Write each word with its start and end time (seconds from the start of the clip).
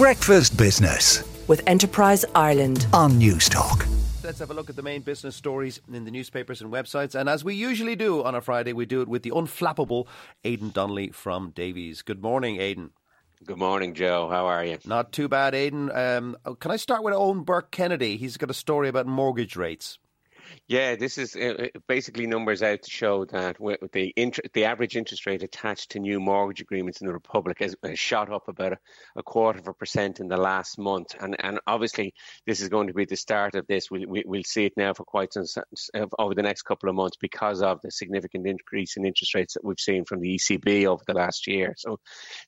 Breakfast 0.00 0.56
Business 0.56 1.22
with 1.46 1.60
Enterprise 1.66 2.24
Ireland 2.34 2.86
on 2.90 3.20
Newstalk. 3.20 3.86
Let's 4.24 4.38
have 4.38 4.50
a 4.50 4.54
look 4.54 4.70
at 4.70 4.76
the 4.76 4.80
main 4.80 5.02
business 5.02 5.36
stories 5.36 5.78
in 5.92 6.06
the 6.06 6.10
newspapers 6.10 6.62
and 6.62 6.72
websites. 6.72 7.14
And 7.14 7.28
as 7.28 7.44
we 7.44 7.54
usually 7.54 7.96
do 7.96 8.24
on 8.24 8.34
a 8.34 8.40
Friday, 8.40 8.72
we 8.72 8.86
do 8.86 9.02
it 9.02 9.08
with 9.08 9.24
the 9.24 9.30
unflappable 9.32 10.06
Aidan 10.42 10.70
Donnelly 10.70 11.10
from 11.10 11.50
Davy's. 11.50 12.00
Good 12.00 12.22
morning, 12.22 12.58
Aidan. 12.58 12.92
Good 13.44 13.58
morning, 13.58 13.92
Joe. 13.92 14.30
How 14.30 14.46
are 14.46 14.64
you? 14.64 14.78
Not 14.86 15.12
too 15.12 15.28
bad, 15.28 15.54
Aidan. 15.54 15.90
Um, 15.92 16.34
can 16.60 16.70
I 16.70 16.76
start 16.76 17.02
with 17.02 17.12
Eoin 17.12 17.44
Burke 17.44 17.70
Kennedy? 17.70 18.16
He's 18.16 18.38
got 18.38 18.48
a 18.48 18.54
story 18.54 18.88
about 18.88 19.06
mortgage 19.06 19.54
rates. 19.54 19.98
Yeah, 20.68 20.94
this 20.94 21.18
is 21.18 21.36
basically 21.88 22.26
numbers 22.26 22.62
out 22.62 22.82
to 22.82 22.90
show 22.90 23.24
that 23.26 23.56
the 23.92 24.12
inter- 24.16 24.42
the 24.52 24.64
average 24.64 24.96
interest 24.96 25.26
rate 25.26 25.42
attached 25.42 25.90
to 25.90 25.98
new 25.98 26.20
mortgage 26.20 26.60
agreements 26.60 27.00
in 27.00 27.06
the 27.06 27.12
Republic 27.12 27.58
has, 27.60 27.74
shot 27.94 28.30
up 28.32 28.48
about 28.48 28.74
a, 28.74 28.78
a, 29.16 29.22
quarter 29.22 29.58
of 29.58 29.68
a 29.68 29.74
percent 29.74 30.20
in 30.20 30.28
the 30.28 30.36
last 30.36 30.78
month, 30.78 31.14
and 31.20 31.36
and 31.40 31.58
obviously 31.66 32.14
this 32.46 32.60
is 32.60 32.68
going 32.68 32.86
to 32.86 32.94
be 32.94 33.04
the 33.04 33.16
start 33.16 33.54
of 33.54 33.66
this. 33.66 33.90
We'll, 33.90 34.04
we'll 34.06 34.44
see 34.44 34.64
it 34.64 34.72
now 34.76 34.94
for 34.94 35.04
quite 35.04 35.32
some 35.32 35.44
over 36.18 36.34
the 36.34 36.42
next 36.42 36.62
couple 36.62 36.88
of 36.88 36.94
months 36.94 37.16
because 37.20 37.62
of 37.62 37.80
the 37.82 37.90
significant 37.90 38.46
increase 38.46 38.96
in 38.96 39.04
interest 39.04 39.34
rates 39.34 39.54
that 39.54 39.64
we've 39.64 39.80
seen 39.80 40.04
from 40.04 40.20
the 40.20 40.36
ECB 40.36 40.86
over 40.86 41.02
the 41.06 41.14
last 41.14 41.46
year. 41.46 41.74
So, 41.76 41.98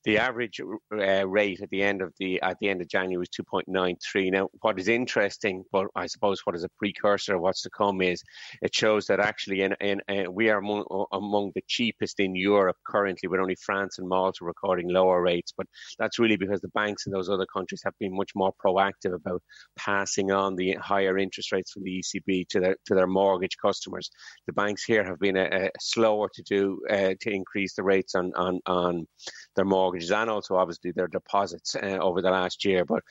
the 0.05 0.19
average 0.19 0.61
uh, 0.93 1.29
rate 1.29 1.61
at 1.61 1.71
the 1.71 1.83
end 1.83 2.03
of 2.03 2.13
the 2.19 2.41
at 2.43 2.59
the 2.61 2.69
end 2.69 2.81
of 2.83 2.89
January 2.89 3.19
was 3.19 3.29
2.93. 3.31 4.31
Now, 4.31 4.49
what 4.61 4.79
is 4.79 4.89
interesting, 4.89 5.65
but 5.73 5.89
I 5.95 6.07
suppose 6.07 6.41
what 6.45 6.57
is 6.57 6.65
a 6.65 6.69
precursor 6.79 7.37
of 7.37 7.43
what's 7.43 7.63
to 7.63 7.71
come 7.71 7.92
is 8.01 8.23
it 8.63 8.75
shows 8.75 9.07
that 9.07 9.21
actually 9.21 9.63
in, 9.63 9.75
in, 9.81 10.01
in, 10.09 10.33
we 10.33 10.51
are 10.51 10.59
among, 10.59 11.07
among 11.13 11.53
the 11.55 11.63
cheapest 11.67 12.21
in 12.21 12.35
Europe 12.35 12.77
currently, 12.87 13.29
with 13.29 13.41
only 13.41 13.57
France 13.57 13.99
and 13.99 14.09
Malta 14.09 14.45
recording 14.45 14.89
lower 14.89 15.21
rates. 15.23 15.53
But 15.57 15.67
that's 15.99 16.19
really 16.19 16.37
because 16.37 16.61
the 16.61 16.69
banks 16.69 17.07
in 17.07 17.13
those 17.13 17.29
other 17.29 17.47
countries 17.47 17.83
have 17.85 17.95
been 17.99 18.17
much 18.17 18.33
more 18.35 18.53
proactive 18.65 19.15
about 19.15 19.43
passing 19.77 20.31
on 20.31 20.57
the 20.57 20.75
higher 20.75 21.19
interest 21.19 21.53
rates 21.53 21.73
from 21.73 21.85
the 21.85 22.03
ECB 22.03 22.49
to 22.49 22.61
their 22.61 22.77
to 22.87 22.95
their 22.95 23.07
mortgage 23.07 23.57
customers. 23.61 24.11
The 24.47 24.53
banks 24.53 24.85
here 24.85 25.05
have 25.05 25.19
been 25.19 25.37
a, 25.37 25.45
a 25.45 25.71
slower 25.81 26.29
to 26.35 26.43
do 26.43 26.81
uh, 26.91 27.15
to 27.21 27.31
increase 27.31 27.75
the 27.75 27.83
rates 27.83 28.15
on, 28.15 28.33
on 28.37 28.61
on 28.67 29.07
their 29.57 29.65
mortgages 29.65 30.11
and 30.11 30.31
also 30.31 30.57
obviously 30.57 30.93
their 30.93 31.09
deposits 31.09 31.75
uh, 31.77 31.99
over 32.01 32.23
the 32.23 32.31
last 32.31 32.65
year. 32.65 32.85
But 32.85 33.03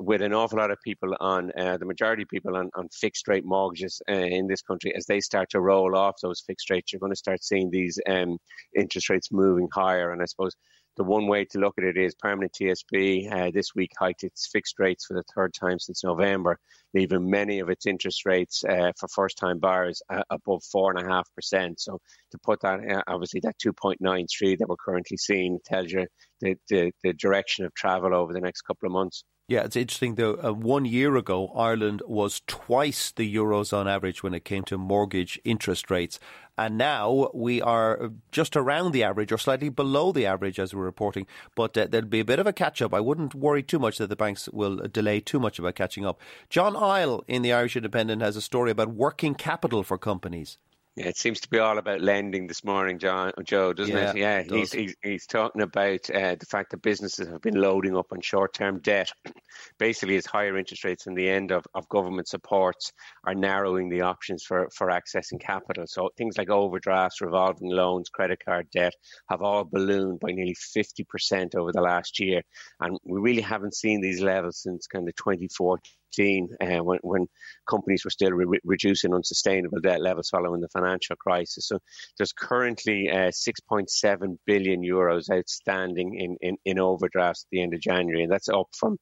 with 0.00 0.22
an 0.22 0.32
awful 0.32 0.58
lot 0.58 0.70
of 0.70 0.78
people 0.84 1.16
on 1.20 1.50
uh, 1.58 1.76
the 1.76 1.84
majority 1.84 2.22
of 2.22 2.28
people 2.28 2.56
on, 2.56 2.70
on 2.74 2.88
fixed 2.88 3.26
rate 3.26 3.44
mortgages 3.44 4.00
uh, 4.08 4.14
in 4.14 4.46
this 4.46 4.62
country, 4.62 4.94
as 4.94 5.06
they 5.06 5.20
start 5.20 5.50
to 5.50 5.60
roll 5.60 5.96
off 5.96 6.14
those 6.22 6.40
fixed 6.46 6.70
rates, 6.70 6.92
you're 6.92 7.00
going 7.00 7.12
to 7.12 7.16
start 7.16 7.42
seeing 7.42 7.70
these 7.70 7.98
um, 8.08 8.38
interest 8.76 9.10
rates 9.10 9.32
moving 9.32 9.68
higher. 9.72 10.12
And 10.12 10.22
I 10.22 10.26
suppose 10.26 10.54
the 10.96 11.04
one 11.04 11.26
way 11.26 11.44
to 11.44 11.58
look 11.58 11.74
at 11.78 11.84
it 11.84 11.96
is 11.96 12.14
permanent 12.14 12.52
TSB 12.52 13.32
uh, 13.32 13.50
this 13.52 13.74
week 13.74 13.92
hiked 13.98 14.24
its 14.24 14.48
fixed 14.52 14.78
rates 14.78 15.06
for 15.06 15.14
the 15.14 15.24
third 15.34 15.52
time 15.54 15.78
since 15.78 16.04
November, 16.04 16.58
leaving 16.94 17.28
many 17.28 17.60
of 17.60 17.68
its 17.68 17.86
interest 17.86 18.24
rates 18.24 18.64
uh, 18.64 18.92
for 18.98 19.08
first 19.08 19.36
time 19.38 19.58
buyers 19.58 20.02
uh, 20.10 20.22
above 20.30 20.62
4.5%. 20.74 21.74
So, 21.78 22.00
to 22.32 22.38
put 22.38 22.60
that, 22.62 22.80
uh, 22.88 23.02
obviously, 23.06 23.40
that 23.40 23.56
2.93 23.64 24.58
that 24.58 24.68
we're 24.68 24.76
currently 24.76 25.16
seeing 25.16 25.58
tells 25.64 25.90
you 25.90 26.06
the, 26.40 26.56
the, 26.68 26.92
the 27.02 27.12
direction 27.14 27.64
of 27.64 27.74
travel 27.74 28.14
over 28.14 28.32
the 28.32 28.40
next 28.40 28.62
couple 28.62 28.86
of 28.86 28.92
months. 28.92 29.24
Yeah, 29.48 29.62
it's 29.62 29.76
interesting 29.76 30.16
though. 30.16 30.34
Uh, 30.44 30.52
one 30.52 30.84
year 30.84 31.16
ago, 31.16 31.48
Ireland 31.56 32.02
was 32.06 32.42
twice 32.46 33.10
the 33.10 33.34
eurozone 33.34 33.90
average 33.90 34.22
when 34.22 34.34
it 34.34 34.44
came 34.44 34.62
to 34.64 34.76
mortgage 34.76 35.40
interest 35.42 35.90
rates, 35.90 36.20
and 36.58 36.76
now 36.76 37.30
we 37.32 37.62
are 37.62 38.10
just 38.30 38.56
around 38.58 38.92
the 38.92 39.02
average 39.04 39.32
or 39.32 39.38
slightly 39.38 39.70
below 39.70 40.12
the 40.12 40.26
average 40.26 40.58
as 40.60 40.74
we're 40.74 40.84
reporting. 40.84 41.26
But 41.54 41.78
uh, 41.78 41.86
there'll 41.86 42.06
be 42.06 42.20
a 42.20 42.26
bit 42.26 42.40
of 42.40 42.46
a 42.46 42.52
catch 42.52 42.82
up. 42.82 42.92
I 42.92 43.00
wouldn't 43.00 43.34
worry 43.34 43.62
too 43.62 43.78
much 43.78 43.96
that 43.96 44.08
the 44.08 44.16
banks 44.16 44.50
will 44.50 44.86
delay 44.86 45.20
too 45.20 45.40
much 45.40 45.58
about 45.58 45.76
catching 45.76 46.04
up. 46.04 46.20
John 46.50 46.76
Isle 46.76 47.24
in 47.26 47.40
the 47.40 47.54
Irish 47.54 47.74
Independent 47.74 48.20
has 48.20 48.36
a 48.36 48.42
story 48.42 48.70
about 48.70 48.88
working 48.92 49.34
capital 49.34 49.82
for 49.82 49.96
companies. 49.96 50.58
Yeah, 50.98 51.06
it 51.06 51.16
seems 51.16 51.38
to 51.40 51.48
be 51.48 51.60
all 51.60 51.78
about 51.78 52.00
lending 52.00 52.48
this 52.48 52.64
morning, 52.64 52.98
John, 52.98 53.30
Joe, 53.44 53.72
doesn't 53.72 53.94
yeah, 53.94 54.10
it? 54.10 54.16
Yeah, 54.16 54.38
it 54.38 54.50
he's, 54.50 54.72
he's, 54.72 54.96
he's 55.00 55.26
talking 55.26 55.62
about 55.62 56.10
uh, 56.10 56.34
the 56.34 56.46
fact 56.50 56.72
that 56.72 56.82
businesses 56.82 57.28
have 57.28 57.40
been 57.40 57.54
loading 57.54 57.96
up 57.96 58.06
on 58.10 58.20
short-term 58.20 58.80
debt. 58.80 59.12
Basically, 59.78 60.16
as 60.16 60.26
higher 60.26 60.58
interest 60.58 60.82
rates 60.82 61.06
and 61.06 61.16
the 61.16 61.28
end 61.28 61.52
of, 61.52 61.64
of 61.72 61.88
government 61.88 62.26
supports 62.26 62.92
are 63.24 63.36
narrowing 63.36 63.88
the 63.88 64.00
options 64.00 64.42
for, 64.42 64.68
for 64.74 64.88
accessing 64.88 65.40
capital. 65.40 65.84
So 65.86 66.10
things 66.16 66.36
like 66.36 66.50
overdrafts, 66.50 67.20
revolving 67.20 67.70
loans, 67.70 68.08
credit 68.08 68.42
card 68.44 68.66
debt 68.72 68.94
have 69.30 69.40
all 69.40 69.62
ballooned 69.62 70.18
by 70.18 70.32
nearly 70.32 70.56
50% 70.56 71.54
over 71.54 71.70
the 71.70 71.80
last 71.80 72.18
year. 72.18 72.42
And 72.80 72.98
we 73.04 73.20
really 73.20 73.42
haven't 73.42 73.76
seen 73.76 74.00
these 74.00 74.20
levels 74.20 74.58
since 74.60 74.88
kind 74.88 75.08
of 75.08 75.14
2014 75.14 75.78
uh, 76.18 76.82
when, 76.82 76.98
when 77.02 77.26
companies 77.68 78.04
were 78.04 78.10
still 78.10 78.32
re- 78.32 78.60
reducing 78.64 79.14
unsustainable 79.14 79.80
debt 79.80 80.00
levels 80.00 80.30
following 80.30 80.60
the 80.60 80.68
financial 80.68 81.16
crisis. 81.16 81.68
So 81.68 81.78
there's 82.16 82.32
currently 82.32 83.08
uh, 83.10 83.30
6.7 83.30 84.38
billion 84.46 84.82
euros 84.82 85.30
outstanding 85.30 86.14
in, 86.18 86.36
in, 86.40 86.56
in 86.64 86.78
overdrafts 86.78 87.44
at 87.44 87.50
the 87.50 87.62
end 87.62 87.74
of 87.74 87.80
January, 87.80 88.22
and 88.22 88.32
that's 88.32 88.48
up 88.48 88.68
from 88.76 88.98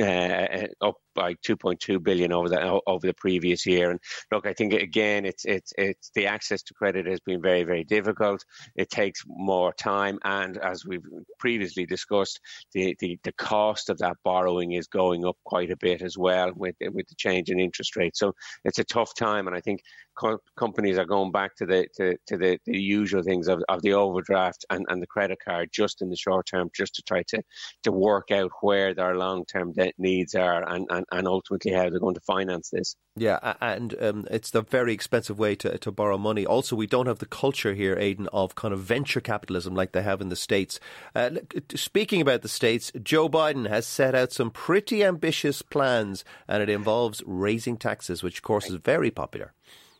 uh, 0.00 0.66
up 0.80 0.96
by 1.14 1.34
2.2 1.34 2.02
billion 2.02 2.32
over 2.32 2.48
the 2.48 2.80
over 2.86 3.06
the 3.06 3.14
previous 3.14 3.66
year. 3.66 3.90
And 3.90 4.00
look, 4.32 4.46
I 4.46 4.52
think 4.52 4.72
again, 4.72 5.24
it's 5.24 5.44
it's 5.44 5.72
it's 5.76 6.10
the 6.14 6.26
access 6.26 6.62
to 6.64 6.74
credit 6.74 7.06
has 7.06 7.20
been 7.20 7.42
very 7.42 7.64
very 7.64 7.84
difficult. 7.84 8.44
It 8.76 8.90
takes 8.90 9.22
more 9.26 9.72
time, 9.72 10.18
and 10.24 10.58
as 10.58 10.84
we've 10.84 11.04
previously 11.38 11.86
discussed, 11.86 12.40
the 12.72 12.96
the, 13.00 13.18
the 13.24 13.32
cost 13.32 13.90
of 13.90 13.98
that 13.98 14.16
borrowing 14.24 14.72
is 14.72 14.86
going 14.86 15.24
up 15.24 15.36
quite 15.44 15.70
a 15.70 15.76
bit 15.76 16.02
as 16.02 16.16
well 16.16 16.52
with 16.54 16.76
with 16.80 17.08
the 17.08 17.14
change 17.16 17.50
in 17.50 17.60
interest 17.60 17.96
rates. 17.96 18.18
So 18.18 18.34
it's 18.64 18.78
a 18.78 18.84
tough 18.84 19.14
time, 19.14 19.46
and 19.46 19.56
I 19.56 19.60
think 19.60 19.82
co- 20.20 20.42
companies 20.56 20.98
are 20.98 21.04
going 21.04 21.32
back 21.32 21.56
to 21.56 21.66
the 21.66 21.86
to, 21.96 22.16
to 22.26 22.36
the, 22.36 22.58
the 22.66 22.78
usual 22.78 23.22
things 23.22 23.48
of, 23.48 23.62
of 23.68 23.82
the 23.82 23.94
overdraft 23.94 24.64
and, 24.70 24.84
and 24.88 25.02
the 25.02 25.06
credit 25.06 25.38
card 25.44 25.70
just 25.72 26.02
in 26.02 26.10
the 26.10 26.16
short 26.16 26.46
term, 26.46 26.70
just 26.74 26.94
to 26.94 27.02
try 27.02 27.22
to 27.28 27.42
to 27.84 27.92
work 27.92 28.30
out 28.30 28.50
where 28.60 28.94
their 28.94 29.16
long 29.16 29.44
term 29.44 29.72
debt 29.72 29.94
needs 29.98 30.34
are 30.34 30.68
and, 30.68 30.86
and, 30.90 30.99
and 31.10 31.26
ultimately 31.26 31.72
how 31.72 31.90
they're 31.90 32.00
going 32.00 32.14
to 32.14 32.20
finance 32.20 32.70
this. 32.70 32.96
Yeah, 33.16 33.54
and 33.60 33.94
um, 34.00 34.26
it's 34.30 34.50
the 34.50 34.62
very 34.62 34.92
expensive 34.92 35.38
way 35.38 35.54
to, 35.56 35.78
to 35.78 35.90
borrow 35.90 36.18
money. 36.18 36.46
Also, 36.46 36.76
we 36.76 36.86
don't 36.86 37.06
have 37.06 37.18
the 37.18 37.26
culture 37.26 37.74
here, 37.74 37.96
Aidan, 37.98 38.28
of 38.32 38.54
kind 38.54 38.72
of 38.72 38.80
venture 38.80 39.20
capitalism 39.20 39.74
like 39.74 39.92
they 39.92 40.02
have 40.02 40.20
in 40.20 40.28
the 40.28 40.36
States. 40.36 40.80
Uh, 41.14 41.30
speaking 41.74 42.20
about 42.20 42.42
the 42.42 42.48
States, 42.48 42.92
Joe 43.02 43.28
Biden 43.28 43.68
has 43.68 43.86
set 43.86 44.14
out 44.14 44.32
some 44.32 44.50
pretty 44.50 45.04
ambitious 45.04 45.62
plans, 45.62 46.24
and 46.48 46.62
it 46.62 46.68
involves 46.68 47.22
raising 47.26 47.76
taxes, 47.76 48.22
which, 48.22 48.38
of 48.38 48.42
course, 48.42 48.68
is 48.68 48.76
very 48.76 49.10
popular. 49.10 49.52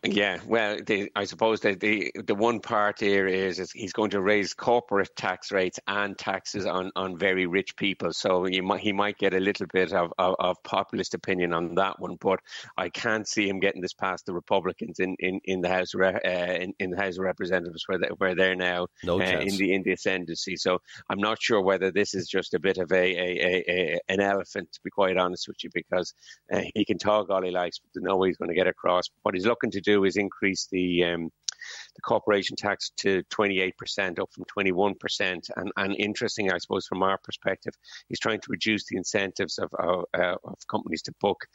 Yeah, 0.03 0.39
well, 0.47 0.77
the, 0.83 1.11
I 1.15 1.25
suppose 1.25 1.59
that 1.59 1.79
the 1.79 2.11
the 2.25 2.33
one 2.33 2.59
part 2.59 2.99
here 2.99 3.27
is, 3.27 3.59
is 3.59 3.71
he's 3.71 3.93
going 3.93 4.09
to 4.11 4.21
raise 4.21 4.55
corporate 4.55 5.15
tax 5.15 5.51
rates 5.51 5.79
and 5.85 6.17
taxes 6.17 6.65
on, 6.65 6.91
on 6.95 7.19
very 7.19 7.45
rich 7.45 7.75
people. 7.75 8.11
So 8.11 8.45
he 8.45 8.61
might 8.61 8.81
he 8.81 8.93
might 8.93 9.19
get 9.19 9.35
a 9.35 9.39
little 9.39 9.67
bit 9.71 9.93
of, 9.93 10.11
of, 10.17 10.35
of, 10.39 10.57
populist 10.63 11.13
opinion 11.13 11.53
on 11.53 11.75
that 11.75 11.99
one, 11.99 12.17
but 12.19 12.39
I 12.75 12.89
can't 12.89 13.27
see 13.27 13.47
him 13.47 13.59
getting 13.59 13.81
this 13.81 13.93
past 13.93 14.25
the 14.25 14.33
Republicans 14.33 14.97
in, 14.97 15.15
in, 15.19 15.39
in 15.45 15.61
the 15.61 15.69
House 15.69 15.93
uh, 15.93 16.07
in, 16.25 16.73
in, 16.79 16.89
the 16.89 16.97
House 16.97 17.17
of 17.17 17.23
Representatives 17.23 17.83
where 17.85 17.99
they, 17.99 18.07
where 18.17 18.33
they're 18.33 18.55
now 18.55 18.87
no 19.03 19.21
uh, 19.21 19.23
in 19.23 19.55
the 19.55 19.71
in 19.71 19.83
the 19.83 19.91
ascendancy. 19.91 20.55
So 20.55 20.79
I'm 21.11 21.19
not 21.19 21.39
sure 21.39 21.61
whether 21.61 21.91
this 21.91 22.15
is 22.15 22.27
just 22.27 22.55
a 22.55 22.59
bit 22.59 22.79
of 22.79 22.91
a, 22.91 22.95
a, 22.95 23.37
a, 23.37 23.63
a 23.69 23.99
an 24.09 24.19
elephant, 24.19 24.71
to 24.73 24.79
be 24.83 24.89
quite 24.89 25.17
honest 25.17 25.47
with 25.47 25.57
you, 25.63 25.69
because 25.71 26.15
uh, 26.51 26.61
he 26.73 26.85
can 26.85 26.97
talk 26.97 27.29
all 27.29 27.43
he 27.43 27.51
likes, 27.51 27.77
but 27.77 28.01
no 28.01 28.17
way 28.17 28.29
he's 28.29 28.37
going 28.37 28.49
to 28.49 28.55
get 28.55 28.65
across. 28.65 29.03
What 29.21 29.35
he's 29.35 29.45
looking 29.45 29.69
to 29.69 29.81
do 29.81 29.90
do 29.91 30.05
is 30.05 30.17
increase 30.17 30.67
the 30.71 31.03
um, 31.03 31.29
the 31.95 32.01
corporation 32.01 32.55
tax 32.55 32.91
to 32.97 33.23
28%, 33.31 34.19
up 34.19 34.29
from 34.31 34.45
21%. 34.45 35.49
And, 35.55 35.71
and 35.77 35.95
interesting, 35.97 36.51
I 36.51 36.57
suppose, 36.57 36.87
from 36.87 37.03
our 37.03 37.17
perspective, 37.23 37.73
he's 38.09 38.19
trying 38.19 38.39
to 38.41 38.47
reduce 38.49 38.85
the 38.85 38.97
incentives 38.97 39.57
of, 39.57 39.69
of, 39.79 40.05
uh, 40.13 40.35
of 40.43 40.55
companies 40.69 41.01
to 41.03 41.13
book 41.19 41.45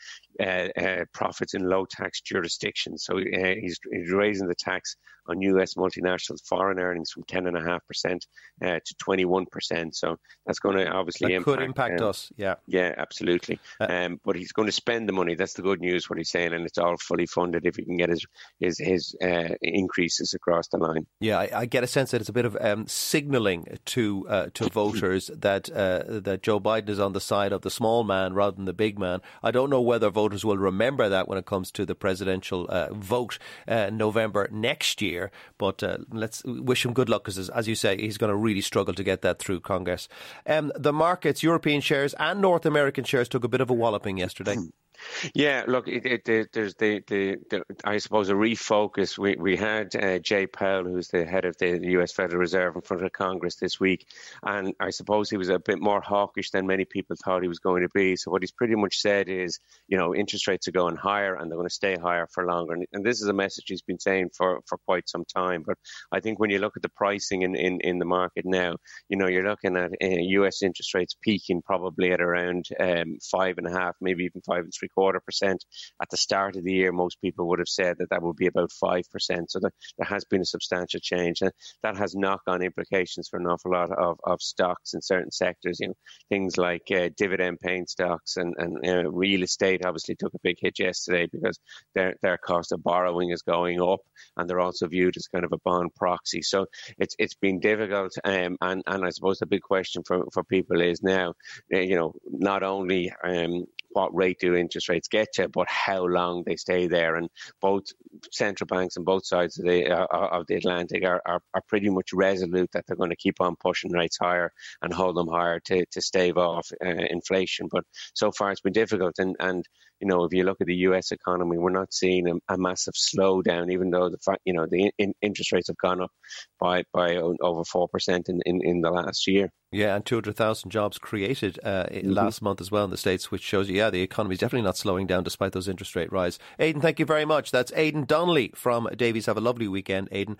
uh, 0.40 0.68
uh, 0.76 1.04
profits 1.12 1.54
in 1.54 1.68
low 1.68 1.86
tax 1.86 2.20
jurisdictions. 2.20 3.04
So 3.04 3.18
uh, 3.18 3.54
he's, 3.60 3.78
he's, 3.90 4.10
raising 4.10 4.48
the 4.48 4.54
tax 4.54 4.96
on 5.28 5.40
US 5.42 5.74
multinationals' 5.74 6.46
foreign 6.46 6.78
earnings 6.78 7.10
from 7.10 7.24
10.5% 7.24 8.20
uh, 8.62 8.78
to 8.84 8.94
21%. 8.94 9.94
So 9.94 10.16
that's 10.46 10.58
going 10.58 10.76
to 10.76 10.88
obviously 10.88 11.28
that 11.28 11.34
impact, 11.36 11.58
could 11.58 11.64
impact 11.64 12.00
um, 12.00 12.08
us. 12.08 12.32
Yeah. 12.36 12.54
Yeah, 12.66 12.94
absolutely. 12.96 13.58
Uh, 13.80 13.86
um, 13.88 14.20
but 14.24 14.36
he's 14.36 14.52
going 14.52 14.66
to 14.66 14.72
spend 14.72 15.08
the 15.08 15.12
money. 15.12 15.34
That's 15.34 15.54
the 15.54 15.62
good 15.62 15.80
news, 15.80 16.08
what 16.08 16.18
he's 16.18 16.30
saying. 16.30 16.52
And 16.52 16.64
it's 16.64 16.78
all 16.78 16.96
fully 16.98 17.26
funded 17.26 17.66
if 17.66 17.76
he 17.76 17.84
can 17.84 17.96
get 17.96 18.10
his, 18.10 18.24
his, 18.60 18.78
his 18.78 19.16
increase 19.62 19.95
increases 19.96 20.34
across 20.34 20.68
the 20.68 20.76
line. 20.76 21.06
Yeah, 21.20 21.38
I, 21.38 21.50
I 21.60 21.66
get 21.66 21.84
a 21.84 21.86
sense 21.86 22.10
that 22.10 22.20
it's 22.20 22.28
a 22.28 22.32
bit 22.32 22.44
of 22.44 22.56
um, 22.60 22.86
signalling 22.86 23.78
to 23.86 24.26
uh, 24.28 24.46
to 24.54 24.68
voters 24.68 25.28
that 25.34 25.70
uh, 25.70 26.20
that 26.20 26.42
Joe 26.42 26.60
Biden 26.60 26.88
is 26.88 27.00
on 27.00 27.12
the 27.12 27.20
side 27.20 27.52
of 27.52 27.62
the 27.62 27.70
small 27.70 28.04
man 28.04 28.34
rather 28.34 28.56
than 28.56 28.66
the 28.66 28.72
big 28.72 28.98
man. 28.98 29.20
I 29.42 29.50
don't 29.50 29.70
know 29.70 29.80
whether 29.80 30.10
voters 30.10 30.44
will 30.44 30.58
remember 30.58 31.08
that 31.08 31.28
when 31.28 31.38
it 31.38 31.46
comes 31.46 31.70
to 31.72 31.86
the 31.86 31.94
presidential 31.94 32.66
uh, 32.68 32.92
vote 32.92 33.38
uh, 33.66 33.90
November 33.92 34.48
next 34.52 35.00
year. 35.00 35.30
But 35.58 35.82
uh, 35.82 35.98
let's 36.10 36.44
wish 36.44 36.84
him 36.84 36.92
good 36.92 37.08
luck 37.08 37.24
because, 37.24 37.48
as 37.48 37.66
you 37.66 37.74
say, 37.74 37.96
he's 37.98 38.18
going 38.18 38.30
to 38.30 38.36
really 38.36 38.60
struggle 38.60 38.94
to 38.94 39.04
get 39.04 39.22
that 39.22 39.38
through 39.38 39.60
Congress. 39.60 40.08
Um, 40.46 40.72
the 40.76 40.92
markets, 40.92 41.42
European 41.42 41.80
shares 41.80 42.14
and 42.18 42.40
North 42.40 42.66
American 42.66 43.04
shares 43.04 43.28
took 43.28 43.44
a 43.44 43.48
bit 43.48 43.60
of 43.60 43.70
a 43.70 43.74
walloping 43.74 44.18
yesterday. 44.18 44.56
Yeah, 45.34 45.64
look, 45.66 45.88
it, 45.88 46.06
it, 46.06 46.28
it, 46.28 46.52
there's 46.52 46.74
the, 46.74 47.02
the, 47.06 47.36
the, 47.50 47.62
I 47.84 47.98
suppose, 47.98 48.28
a 48.28 48.34
refocus. 48.34 49.18
We 49.18 49.36
we 49.36 49.56
had 49.56 49.94
uh, 49.96 50.18
Jay 50.18 50.46
Powell, 50.46 50.84
who's 50.84 51.08
the 51.08 51.24
head 51.24 51.44
of 51.44 51.56
the 51.58 51.78
U.S. 51.92 52.12
Federal 52.12 52.40
Reserve, 52.40 52.76
in 52.76 52.82
front 52.82 53.04
of 53.04 53.12
Congress 53.12 53.56
this 53.56 53.78
week, 53.80 54.06
and 54.42 54.74
I 54.80 54.90
suppose 54.90 55.30
he 55.30 55.36
was 55.36 55.48
a 55.48 55.58
bit 55.58 55.80
more 55.80 56.00
hawkish 56.00 56.50
than 56.50 56.66
many 56.66 56.84
people 56.84 57.16
thought 57.16 57.42
he 57.42 57.48
was 57.48 57.58
going 57.58 57.82
to 57.82 57.88
be. 57.94 58.16
So 58.16 58.30
what 58.30 58.42
he's 58.42 58.52
pretty 58.52 58.74
much 58.74 58.98
said 58.98 59.28
is, 59.28 59.58
you 59.88 59.96
know, 59.96 60.14
interest 60.14 60.46
rates 60.46 60.68
are 60.68 60.72
going 60.72 60.96
higher 60.96 61.34
and 61.34 61.50
they're 61.50 61.58
going 61.58 61.68
to 61.68 61.74
stay 61.74 61.96
higher 61.96 62.26
for 62.32 62.46
longer. 62.46 62.74
And, 62.74 62.86
and 62.92 63.04
this 63.04 63.20
is 63.20 63.28
a 63.28 63.32
message 63.32 63.64
he's 63.68 63.82
been 63.82 63.98
saying 63.98 64.30
for, 64.36 64.60
for 64.66 64.78
quite 64.78 65.08
some 65.08 65.24
time. 65.24 65.62
But 65.66 65.78
I 66.12 66.20
think 66.20 66.38
when 66.38 66.50
you 66.50 66.58
look 66.58 66.76
at 66.76 66.82
the 66.82 66.88
pricing 66.88 67.42
in, 67.42 67.54
in, 67.54 67.80
in 67.80 67.98
the 67.98 68.04
market 68.04 68.44
now, 68.44 68.76
you 69.08 69.16
know, 69.16 69.26
you're 69.26 69.48
looking 69.48 69.76
at 69.76 69.92
uh, 70.02 70.06
U.S. 70.40 70.62
interest 70.62 70.94
rates 70.94 71.16
peaking 71.20 71.62
probably 71.62 72.12
at 72.12 72.20
around 72.20 72.66
um, 72.78 73.18
five 73.30 73.58
and 73.58 73.66
a 73.66 73.70
half, 73.70 73.94
maybe 74.00 74.24
even 74.24 74.40
five 74.42 74.64
and 74.64 74.72
three 74.78 74.85
quarter 74.88 75.20
percent. 75.20 75.64
At 76.00 76.10
the 76.10 76.16
start 76.16 76.56
of 76.56 76.64
the 76.64 76.72
year, 76.72 76.92
most 76.92 77.20
people 77.20 77.48
would 77.48 77.58
have 77.58 77.68
said 77.68 77.96
that 77.98 78.10
that 78.10 78.22
would 78.22 78.36
be 78.36 78.46
about 78.46 78.72
five 78.72 79.04
percent. 79.10 79.50
So 79.50 79.60
there, 79.60 79.72
there 79.98 80.06
has 80.06 80.24
been 80.24 80.42
a 80.42 80.46
substantial 80.46 81.00
change, 81.00 81.42
and 81.42 81.52
that 81.82 81.96
has 81.96 82.14
knock-on 82.14 82.62
implications 82.62 83.28
for 83.28 83.38
an 83.38 83.46
awful 83.46 83.72
lot 83.72 83.90
of, 83.90 84.18
of 84.24 84.40
stocks 84.40 84.94
in 84.94 85.02
certain 85.02 85.30
sectors. 85.30 85.78
You 85.80 85.88
know, 85.88 85.94
things 86.28 86.56
like 86.56 86.82
uh, 86.90 87.10
dividend-paying 87.16 87.86
stocks 87.86 88.36
and 88.36 88.54
and 88.58 89.16
real 89.16 89.42
estate 89.42 89.84
obviously 89.84 90.16
took 90.16 90.34
a 90.34 90.38
big 90.42 90.56
hit 90.60 90.78
yesterday 90.78 91.26
because 91.30 91.58
their 91.94 92.14
their 92.22 92.38
cost 92.38 92.72
of 92.72 92.82
borrowing 92.82 93.30
is 93.30 93.42
going 93.42 93.80
up, 93.80 94.00
and 94.36 94.48
they're 94.48 94.60
also 94.60 94.86
viewed 94.86 95.16
as 95.16 95.28
kind 95.28 95.44
of 95.44 95.52
a 95.52 95.58
bond 95.64 95.94
proxy. 95.94 96.42
So 96.42 96.66
it's 96.98 97.14
it's 97.18 97.34
been 97.34 97.60
difficult, 97.60 98.12
um, 98.24 98.56
and 98.60 98.82
and 98.86 99.04
I 99.04 99.10
suppose 99.10 99.38
the 99.38 99.46
big 99.46 99.62
question 99.62 100.02
for 100.06 100.24
for 100.32 100.44
people 100.44 100.80
is 100.80 101.02
now, 101.02 101.34
uh, 101.74 101.78
you 101.78 101.96
know, 101.96 102.14
not 102.24 102.62
only 102.62 103.12
um, 103.24 103.64
what 103.96 104.14
rate 104.14 104.36
do 104.38 104.54
interest 104.54 104.90
rates 104.90 105.08
get 105.08 105.28
to, 105.32 105.48
but 105.48 105.66
how 105.70 106.04
long 106.04 106.42
they 106.44 106.56
stay 106.56 106.86
there. 106.86 107.16
And 107.16 107.30
both 107.62 107.84
central 108.30 108.66
banks 108.66 108.98
on 108.98 109.04
both 109.04 109.26
sides 109.26 109.58
of 109.58 109.64
the 109.64 109.90
uh, 109.90 110.06
of 110.10 110.46
the 110.46 110.56
Atlantic 110.56 111.02
are, 111.04 111.22
are, 111.24 111.40
are 111.54 111.62
pretty 111.66 111.88
much 111.88 112.12
resolute 112.12 112.70
that 112.72 112.84
they're 112.86 112.96
going 112.96 113.10
to 113.10 113.16
keep 113.16 113.40
on 113.40 113.56
pushing 113.56 113.92
rates 113.92 114.18
higher 114.20 114.52
and 114.82 114.92
hold 114.92 115.16
them 115.16 115.28
higher 115.28 115.60
to, 115.60 115.86
to 115.92 116.02
stave 116.02 116.36
off 116.36 116.68
uh, 116.84 116.88
inflation. 116.88 117.68
But 117.70 117.84
so 118.14 118.30
far 118.32 118.52
it's 118.52 118.60
been 118.60 118.74
difficult, 118.74 119.14
and 119.18 119.34
and 119.40 119.64
you 120.00 120.08
know, 120.08 120.24
if 120.24 120.34
you 120.34 120.44
look 120.44 120.60
at 120.60 120.66
the 120.66 120.74
U.S. 120.88 121.10
economy, 121.10 121.56
we're 121.56 121.70
not 121.70 121.94
seeing 121.94 122.28
a, 122.28 122.34
a 122.52 122.58
massive 122.58 122.94
slowdown, 122.94 123.72
even 123.72 123.90
though 123.90 124.10
the 124.10 124.18
fact, 124.18 124.42
you 124.44 124.52
know, 124.52 124.66
the 124.70 124.90
in, 124.98 125.14
interest 125.22 125.52
rates 125.52 125.68
have 125.68 125.78
gone 125.78 126.02
up 126.02 126.12
by 126.60 126.82
by 126.92 127.16
over 127.16 127.64
four 127.64 127.88
percent 127.88 128.28
in, 128.28 128.40
in, 128.44 128.60
in 128.62 128.80
the 128.82 128.90
last 128.90 129.26
year. 129.26 129.48
Yeah, 129.72 129.96
and 129.96 130.04
200,000 130.06 130.70
jobs 130.70 130.96
created 130.98 131.58
uh, 131.62 131.86
mm-hmm. 131.86 132.10
last 132.10 132.40
month 132.40 132.60
as 132.60 132.70
well 132.70 132.84
in 132.84 132.90
the 132.90 132.96
States, 132.96 133.30
which 133.30 133.42
shows 133.42 133.68
you, 133.68 133.76
yeah, 133.76 133.90
the 133.90 134.02
economy 134.02 134.34
is 134.34 134.38
definitely 134.38 134.64
not 134.64 134.76
slowing 134.76 135.06
down 135.06 135.24
despite 135.24 135.52
those 135.52 135.68
interest 135.68 135.96
rate 135.96 136.12
rise. 136.12 136.38
Aidan, 136.58 136.80
thank 136.80 136.98
you 136.98 137.04
very 137.04 137.24
much. 137.24 137.50
That's 137.50 137.72
Aidan 137.74 138.04
Donnelly 138.04 138.52
from 138.54 138.88
Davy's. 138.96 139.26
Have 139.26 139.36
a 139.36 139.40
lovely 139.40 139.68
weekend, 139.68 140.08
Aidan. 140.12 140.38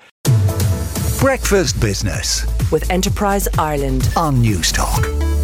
Breakfast 1.18 1.80
Business 1.80 2.46
with 2.70 2.88
Enterprise 2.90 3.48
Ireland 3.58 4.10
on 4.16 4.36
Newstalk. 4.36 5.35